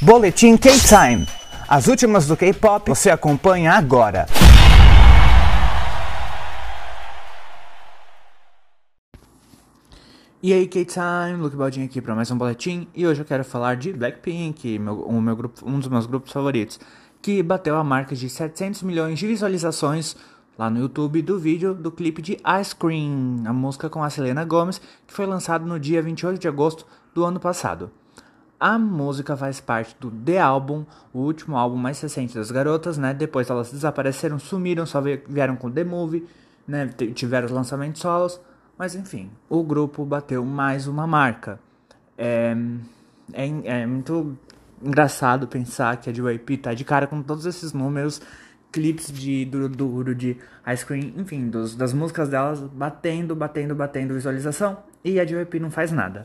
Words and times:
Boletim 0.00 0.56
K-Time. 0.56 1.26
As 1.66 1.88
últimas 1.88 2.24
do 2.24 2.36
K-pop 2.36 2.88
você 2.88 3.10
acompanha 3.10 3.72
agora. 3.72 4.26
E 10.40 10.52
aí, 10.52 10.68
K-Time, 10.68 11.42
Luke 11.42 11.56
Baldin 11.56 11.82
aqui 11.82 12.00
para 12.00 12.14
mais 12.14 12.30
um 12.30 12.38
boletim 12.38 12.86
e 12.94 13.08
hoje 13.08 13.22
eu 13.22 13.24
quero 13.24 13.44
falar 13.44 13.74
de 13.74 13.92
Blackpink, 13.92 14.78
meu, 14.78 15.00
o 15.00 15.20
meu 15.20 15.34
grupo, 15.34 15.68
um 15.68 15.80
dos 15.80 15.88
meus 15.88 16.06
grupos 16.06 16.30
favoritos, 16.30 16.78
que 17.20 17.42
bateu 17.42 17.76
a 17.76 17.82
marca 17.82 18.14
de 18.14 18.30
700 18.30 18.84
milhões 18.84 19.18
de 19.18 19.26
visualizações 19.26 20.14
lá 20.56 20.70
no 20.70 20.78
YouTube 20.78 21.22
do 21.22 21.40
vídeo 21.40 21.74
do 21.74 21.90
clipe 21.90 22.22
de 22.22 22.38
Ice 22.60 22.74
Cream, 22.76 23.42
a 23.44 23.52
música 23.52 23.90
com 23.90 24.04
a 24.04 24.10
Selena 24.10 24.44
Gomez, 24.44 24.80
que 25.08 25.12
foi 25.12 25.26
lançado 25.26 25.66
no 25.66 25.80
dia 25.80 26.00
28 26.00 26.38
de 26.38 26.46
agosto 26.46 26.86
do 27.12 27.24
ano 27.24 27.40
passado. 27.40 27.90
A 28.60 28.76
música 28.76 29.36
faz 29.36 29.60
parte 29.60 29.94
do 30.00 30.10
The 30.10 30.40
Album, 30.40 30.84
o 31.12 31.20
último 31.20 31.56
álbum 31.56 31.76
mais 31.76 32.00
recente 32.00 32.34
das 32.34 32.50
garotas, 32.50 32.98
né? 32.98 33.14
Depois 33.14 33.48
elas 33.48 33.70
desapareceram, 33.70 34.38
sumiram, 34.38 34.84
só 34.84 35.00
vieram 35.00 35.54
com 35.54 35.70
The 35.70 35.84
Movie, 35.84 36.26
né? 36.66 36.88
Tiveram 37.14 37.46
os 37.46 37.52
lançamentos 37.52 38.00
solos, 38.00 38.40
mas 38.76 38.96
enfim, 38.96 39.30
o 39.48 39.62
grupo 39.62 40.04
bateu 40.04 40.44
mais 40.44 40.88
uma 40.88 41.06
marca. 41.06 41.60
É, 42.16 42.56
é, 43.32 43.82
é 43.82 43.86
muito 43.86 44.36
engraçado 44.82 45.46
pensar 45.46 45.96
que 45.98 46.10
a 46.10 46.12
JYP 46.12 46.58
tá 46.58 46.74
de 46.74 46.84
cara 46.84 47.06
com 47.06 47.22
todos 47.22 47.46
esses 47.46 47.72
números, 47.72 48.20
clipes 48.72 49.12
de 49.12 49.44
Duro 49.44 49.68
Duro, 49.68 50.14
de 50.14 50.36
Ice 50.72 50.84
Cream, 50.84 51.12
enfim, 51.16 51.48
dos, 51.48 51.76
das 51.76 51.92
músicas 51.92 52.28
delas 52.28 52.60
batendo, 52.60 53.34
batendo, 53.36 53.74
batendo 53.74 54.14
visualização, 54.14 54.78
e 55.04 55.18
a 55.20 55.24
JYP 55.24 55.60
não 55.60 55.70
faz 55.70 55.92
nada. 55.92 56.24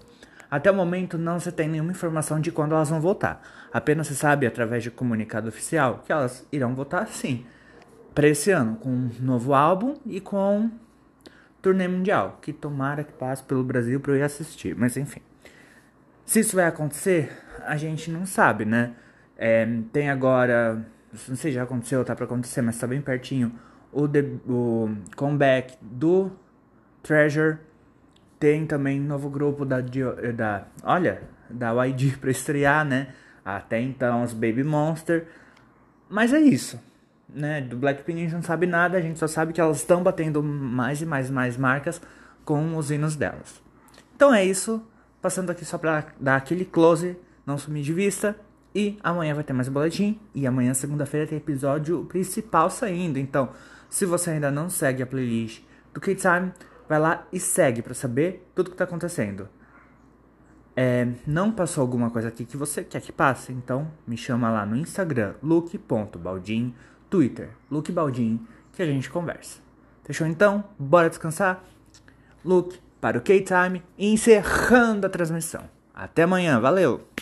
Até 0.54 0.70
o 0.70 0.76
momento 0.76 1.18
não 1.18 1.40
se 1.40 1.52
tem 1.52 1.68
nenhuma 1.68 1.90
informação 1.90 2.40
de 2.40 2.52
quando 2.52 2.76
elas 2.76 2.88
vão 2.88 3.02
voltar. 3.02 3.42
Apenas 3.74 4.06
se 4.06 4.16
sabe 4.16 4.46
através 4.46 4.84
de 4.84 4.92
comunicado 4.92 5.50
oficial 5.50 6.04
que 6.06 6.12
elas 6.12 6.48
irão 6.52 6.76
voltar 6.76 7.08
sim 7.08 7.44
para 8.14 8.28
esse 8.28 8.52
ano 8.52 8.76
com 8.76 8.88
um 8.88 9.10
novo 9.20 9.56
álbum 9.56 9.96
e 10.06 10.22
com 10.22 10.70
turnê 11.60 11.88
mundial, 11.88 12.38
que 12.40 12.54
tomara 12.54 13.04
que 13.04 13.12
passe 13.14 13.42
pelo 13.42 13.64
Brasil 13.64 14.00
para 14.00 14.12
eu 14.12 14.18
ir 14.18 14.22
assistir, 14.22 14.76
mas 14.76 14.96
enfim. 14.96 15.22
Se 16.24 16.42
isso 16.42 16.56
vai 16.56 16.68
acontecer, 16.68 17.32
a 17.66 17.76
gente 17.76 18.12
não 18.12 18.24
sabe, 18.24 18.64
né? 18.64 18.94
É, 19.36 19.68
tem 19.92 20.08
agora, 20.08 20.86
não 21.28 21.36
sei 21.36 21.50
se 21.50 21.52
já 21.54 21.64
aconteceu 21.64 21.98
ou 21.98 22.06
tá 22.06 22.16
para 22.16 22.26
acontecer, 22.26 22.62
mas 22.62 22.78
tá 22.78 22.86
bem 22.86 23.02
pertinho 23.02 23.52
o, 23.92 24.06
o 24.48 24.98
comeback 25.16 25.76
do 25.82 26.32
Treasure 27.02 27.58
tem 28.44 28.66
também 28.66 29.00
novo 29.00 29.30
grupo 29.30 29.64
da, 29.64 29.80
da 29.80 30.68
olha, 30.84 31.22
da 31.50 31.72
YG 31.86 32.18
para 32.20 32.30
estrear, 32.30 32.84
né? 32.84 33.14
Até 33.46 33.80
então 33.80 34.22
os 34.22 34.34
Baby 34.34 34.66
Monster. 34.66 35.28
Mas 36.10 36.34
é 36.34 36.42
isso, 36.42 36.78
né? 37.34 37.62
Do 37.62 37.78
Blackpink 37.78 38.20
a 38.20 38.24
gente 38.24 38.34
não 38.34 38.44
sabe 38.44 38.68
nada, 38.68 38.98
a 38.98 39.02
gente 39.02 39.18
só 39.18 39.28
sabe 39.28 39.54
que 39.54 39.62
elas 39.62 39.78
estão 39.78 40.04
batendo 40.04 40.44
mais 40.44 41.02
e 41.02 41.06
mais 41.06 41.30
e 41.30 41.32
mais 41.32 41.56
marcas 41.56 42.02
com 42.44 42.76
os 42.76 42.92
hinos 42.92 43.16
delas. 43.16 43.64
Então 44.14 44.34
é 44.34 44.44
isso, 44.44 44.86
passando 45.22 45.50
aqui 45.50 45.64
só 45.64 45.78
para 45.78 46.08
dar 46.20 46.36
aquele 46.36 46.66
close, 46.66 47.16
não 47.46 47.58
sumir 47.58 47.82
de 47.82 47.94
vista. 47.94 48.36
E 48.76 49.00
amanhã 49.02 49.36
vai 49.36 49.46
ter 49.46 49.54
mais 49.54 49.70
um 49.70 49.72
boletim. 49.72 50.20
E 50.36 50.46
amanhã, 50.46 50.74
segunda-feira, 50.74 51.28
tem 51.28 51.38
episódio 51.38 52.04
principal 52.06 52.70
saindo. 52.70 53.18
Então, 53.18 53.52
se 53.90 54.06
você 54.06 54.32
ainda 54.32 54.52
não 54.52 54.70
segue 54.70 55.02
a 55.02 55.06
playlist 55.06 55.62
do 55.94 56.02
K-Time, 56.02 56.52
vai 56.94 57.00
lá 57.00 57.28
e 57.34 57.40
segue 57.40 57.82
para 57.82 57.96
saber 57.96 58.48
tudo 58.54 58.70
que 58.70 58.76
está 58.76 58.84
acontecendo. 58.84 59.50
É, 60.76 61.08
não 61.26 61.52
passou 61.52 61.82
alguma 61.82 62.10
coisa 62.10 62.28
aqui 62.28 62.46
que 62.46 62.58
você 62.58 62.84
quer 62.84 63.02
que 63.02 63.12
passe? 63.12 63.52
Então 63.52 63.92
me 64.06 64.16
chama 64.16 64.52
lá 64.52 64.66
no 64.66 64.76
Instagram, 64.76 65.34
luke.baldin, 65.42 66.74
Twitter, 67.10 67.50
lukebaldim, 67.70 68.46
que 68.72 68.82
a 68.82 68.86
gente 68.86 69.10
conversa. 69.10 69.60
Fechou 70.04 70.28
então? 70.28 70.64
Bora 70.78 71.10
descansar? 71.10 71.64
Luke 72.44 72.80
para 73.00 73.18
o 73.18 73.22
K-Time, 73.22 73.84
encerrando 73.98 75.08
a 75.08 75.10
transmissão. 75.10 75.70
Até 75.94 76.24
amanhã, 76.24 76.60
valeu! 76.60 77.13